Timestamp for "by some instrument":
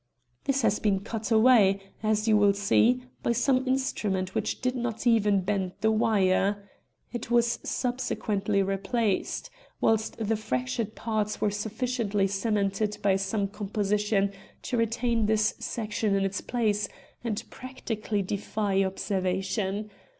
3.21-4.33